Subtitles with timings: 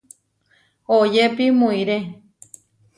[0.95, 1.97] Oyépi muʼiré.